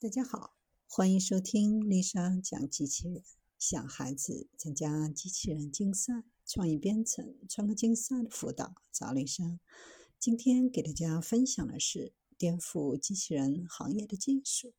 [0.00, 0.54] 大家好，
[0.86, 3.24] 欢迎收听丽莎讲机器人。
[3.58, 9.58] 小孩子参加机器人竞赛、创意编程、创客竞赛的辅导，找丽莎。
[10.16, 14.72] 今天给大家分享的是颠覆机器人行业的技术。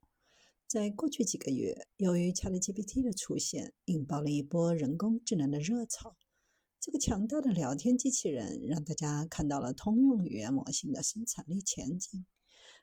[0.65, 6.15] 在过去几个月，由于 ChatGPT 的出现，引爆了一波人工智能的热潮。
[6.79, 12.25] 这个强大的聊天机器人让大家看到了通用语言模型的生产力前景。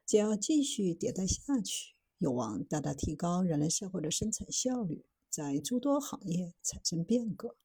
[0.05, 7.57] 只要继续迭代下去，有望大大提高人类社会的生产效率，在诸多行业产生变革。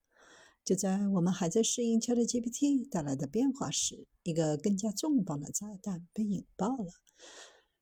[0.63, 6.91] 就在我们还在适应 ChatGPT 带来的变化时，一个更加重磅的炸弹被引爆了。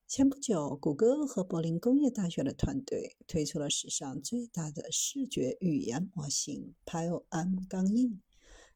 [0.06, 8.20] 前不久，谷歌和柏林工业大学的团队推出了史上最大的视觉语言模型 PyM-E。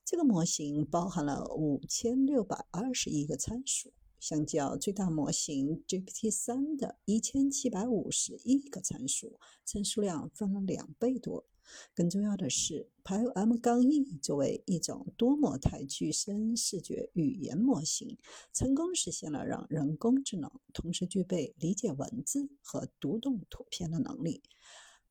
[0.05, 3.93] 这个模型包含了五千六百二十亿个参数。
[4.25, 11.45] 相较最大模型 GPT-3 的一千七百五十亿个参数，参数量翻了两倍多。
[11.93, 18.17] 更重要的是，PyM-E 作为一种多模态具身视觉语言模型，
[18.55, 24.43] 成功实现了让人工智能同时具备理解文字和读懂图片的能力。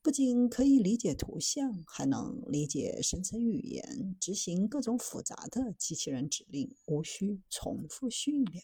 [0.02, 8.64] 不仅可以理解图像，还能理解生成语言，执行各种复杂的机器人指令，无需重复训练。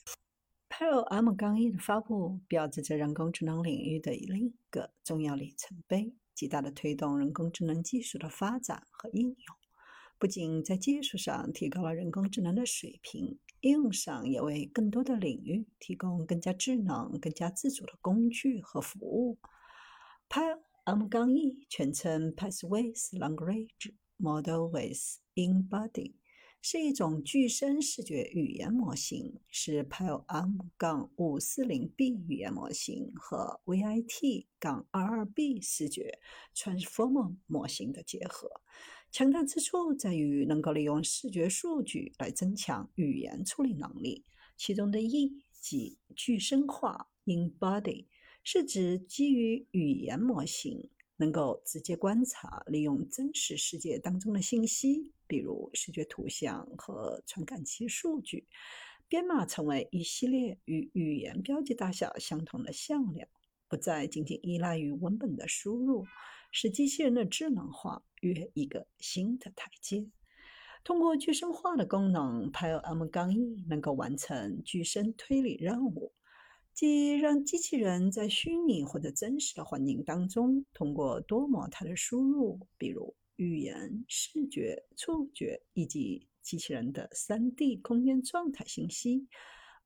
[0.70, 9.36] PyM-E 的发布标志着人工智能领域的另一个重要里程碑，极大的推动人工智能技术的发展和应用。
[10.17, 19.39] 不仅在技术上提高了人工智能的水平，应用上也为更多的领域提供更加智能、更加自主的工具和服务。
[20.30, 26.19] PyM-E 全称 Pathways Language Model with In-Body。
[26.61, 36.19] 是一种具身视觉语言模型，是 PLM 杠 540B 语言模型和 VIT 杠 22B 视觉
[36.53, 38.49] Transformer 模型的结合。
[39.09, 44.25] 强大之处在于能够利用视觉数据来增强语言处理能力。
[44.58, 48.05] 其中的 E 即具身化 （Embody）
[48.43, 55.14] 是指基于语言模型能够直接观察、利用真实世界当中的信息。
[55.30, 58.48] 比如视觉图像和传感器数据，
[59.08, 63.30] 编码成为一系列与语言标记大小相同的向量，
[63.67, 66.04] 不再仅仅依赖于文本的输入，
[66.52, 70.08] 使机器人的智能化越一个新的台阶。
[70.84, 76.11] 通过具身化的功能，PyM-E 能够完成具身推理任务，
[76.73, 83.14] 即让机器人在虚拟或者真实的环境当中，通过多模态的输入，比如。
[83.39, 89.30] 语言、视觉、触觉以及机器人的 3D 空间状态信息，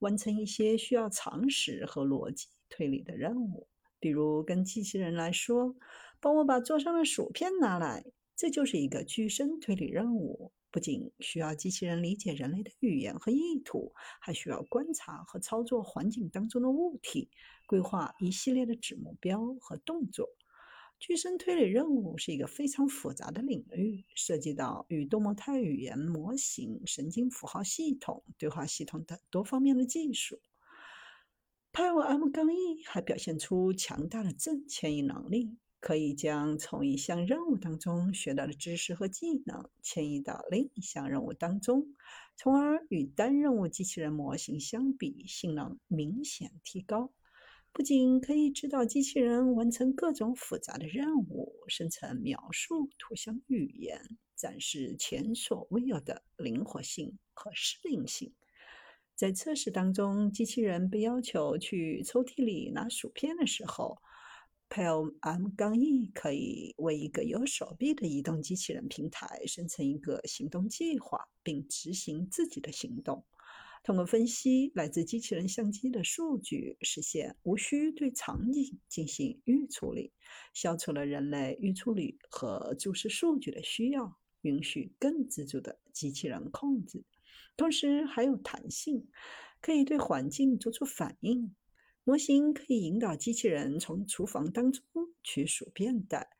[0.00, 3.68] 完成一些需要常识和逻辑推理的任务。
[4.00, 5.76] 比如，跟机器人来说
[6.20, 8.04] ：“帮我把桌上的薯片拿来。”
[8.34, 10.52] 这就是一个具身推理任务。
[10.72, 17.30] 不仅需要机器人理解人类的语言和意图，还需要观察和操作环境当中的物体，
[17.66, 20.28] 规划一系列的子目标和动作。
[20.98, 30.40] 具身推理任务是一个非常复杂的领域，涉及到与多模态语言模型、神经符号系统、对话系统等多方面的技术。
[31.72, 41.94] PyM-E 还表现出强大的正迁移能力，可以将从一项任务当中学到的知识和技能迁移到另一项任务当中，
[42.36, 47.12] 从而与单任务机器人模型相比，性能明显提高。
[47.74, 54.00] 不仅可以指导机器人完成各种复杂的任务，生成描述、图像、语言，
[54.36, 58.32] 展示前所未有的灵活性和适应性。
[59.16, 63.98] 在测试当中，机器人被要求去抽屉里拿薯片的时候
[64.70, 73.24] ，PALM-1 可以为一个有手臂的移动机器人平台生成一个行动计划，并执行自己的行动。
[73.84, 80.10] 通过分析来自机器人相机的数据，实现无需对场景进行预处理，
[80.54, 87.04] 消除了人类预处理和注释数据的需要，允许更自主的机器人控制。
[87.58, 89.06] 同时还有弹性，
[89.60, 91.54] 可以对环境做出反应。
[92.04, 94.82] 模型可以引导机器人从厨房当中
[95.22, 96.30] 取薯片袋，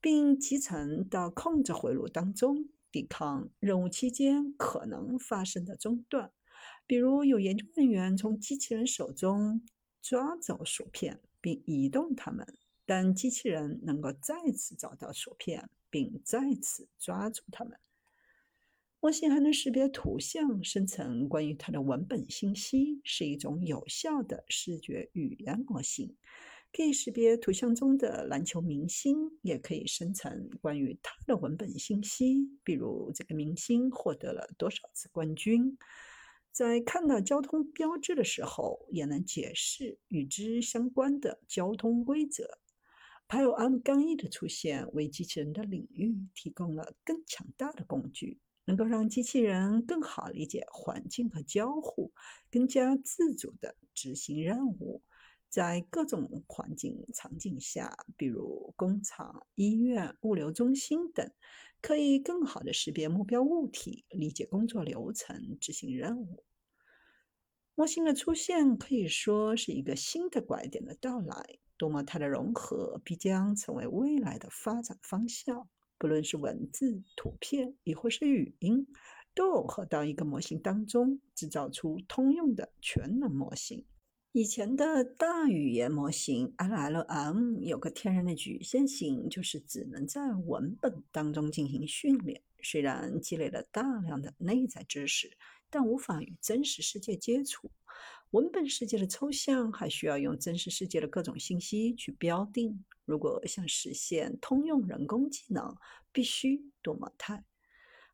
[0.00, 6.32] 并集成到控制回路当中，抵抗任务期间可能发生的中断。
[6.90, 9.62] 比如，有研究人员从机器人手中
[10.02, 12.44] 抓走薯片并移动它们，
[12.84, 17.78] 但机器人能够再次找到薯片并再次抓住它们。
[18.98, 26.16] 模型还能识别图像，生成关于它的文本信息，是一种有效的视觉语言模型。
[26.72, 35.78] 可以识别图像中的篮球明星，也可以生成关于他的文本信息，比如这个明星获得了多少次冠军。
[36.52, 42.58] 在看到交通标志的时候，也能解释与之相关的交通规则。
[43.28, 52.12] p l M 杠一的出现，为机器人的领域提供了更强大的工具，能够让机器人更好理解环境和交互，
[52.50, 55.02] 更加自主地执行任务。
[55.50, 61.30] 在各种环境场景下，比如工厂、医院、物流中心等，
[61.82, 66.44] 可以更好地识别目标物体，理解工作流程，执行任务。
[67.74, 71.58] 模型的出现可以说是一个新的拐点的到来。
[71.76, 75.68] 多模态的融合必将成为未来的发展方向。
[75.96, 78.86] 不论是文字、图片，亦或是语音，
[79.34, 83.84] 都耦合到一个模型当中，制造出通用的全能模型。
[84.32, 92.40] 以前的大语言模型 （LLM） 有个天然的局限性，就是只能在文本当中进行训练。
[92.62, 95.36] 虽然积累了大量的内在知识，
[95.68, 97.72] 但无法与真实世界接触。
[98.30, 102.84] 文本世界的抽象还需要用真实世界的各种信息去标定。
[103.04, 105.74] 如果想实现通用人工技能，
[106.12, 107.42] 必须多模态。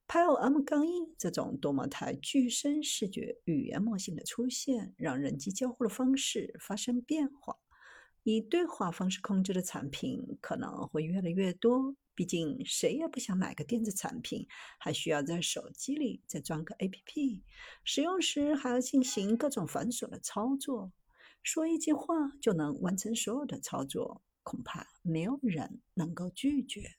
[0.09, 7.57] PyM 杠一这种多模态具身视觉语言模型的出现，让人机交互的方式发生变化。
[8.23, 11.97] 以对话方式控制的产品可能会越来越多。
[12.15, 14.47] 毕竟，谁也不想买个电子产品，
[14.79, 17.43] 还需要在手机里再装个 APP，
[17.85, 20.93] 使用时还要进行各种繁琐的操作。
[21.43, 26.97] 说一句话就能完成所有的操作，恐怕没有人能够拒绝。